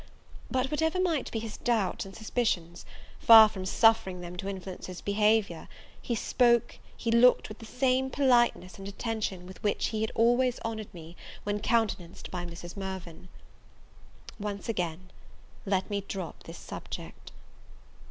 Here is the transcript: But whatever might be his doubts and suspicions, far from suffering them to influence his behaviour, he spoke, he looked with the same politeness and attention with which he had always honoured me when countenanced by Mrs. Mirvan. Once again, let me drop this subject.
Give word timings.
But 0.49 0.71
whatever 0.71 0.99
might 0.99 1.31
be 1.31 1.37
his 1.37 1.57
doubts 1.57 2.07
and 2.07 2.15
suspicions, 2.15 2.87
far 3.19 3.47
from 3.47 3.67
suffering 3.67 4.19
them 4.19 4.35
to 4.37 4.47
influence 4.49 4.87
his 4.87 4.99
behaviour, 4.99 5.67
he 6.01 6.15
spoke, 6.15 6.79
he 6.97 7.11
looked 7.11 7.49
with 7.49 7.59
the 7.59 7.67
same 7.67 8.09
politeness 8.09 8.79
and 8.79 8.87
attention 8.87 9.45
with 9.45 9.61
which 9.61 9.89
he 9.89 10.01
had 10.01 10.11
always 10.15 10.59
honoured 10.65 10.91
me 10.91 11.15
when 11.43 11.59
countenanced 11.59 12.31
by 12.31 12.47
Mrs. 12.47 12.75
Mirvan. 12.75 13.29
Once 14.39 14.67
again, 14.67 15.11
let 15.67 15.87
me 15.87 16.01
drop 16.07 16.45
this 16.45 16.57
subject. 16.57 17.31